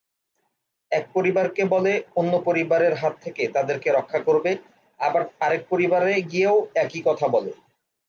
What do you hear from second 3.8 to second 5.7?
রক্ষা করবে, আবার আরেক